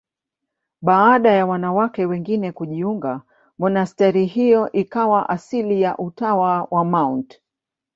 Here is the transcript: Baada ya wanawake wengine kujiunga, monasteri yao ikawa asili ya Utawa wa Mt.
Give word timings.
Baada 0.81 1.31
ya 1.31 1.45
wanawake 1.45 2.05
wengine 2.05 2.51
kujiunga, 2.51 3.21
monasteri 3.59 4.49
yao 4.51 4.71
ikawa 4.71 5.29
asili 5.29 5.81
ya 5.81 5.97
Utawa 5.97 6.67
wa 6.71 6.85
Mt. 6.85 7.41